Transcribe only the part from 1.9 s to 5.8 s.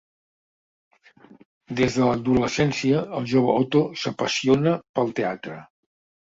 de l'adolescència, el jove Otto s'apassiona pel teatre.